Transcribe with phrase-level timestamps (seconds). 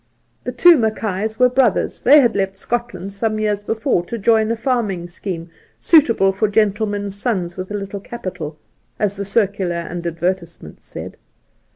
[0.45, 4.55] The two Mackays were brothers; they had left Scotland some years before to join a
[4.55, 8.57] farming scheipe 'suit able for gentlemen's sons with a little capital/
[8.97, 11.17] as the circular and advertisements said.